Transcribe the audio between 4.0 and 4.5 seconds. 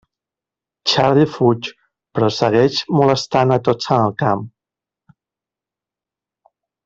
el camp.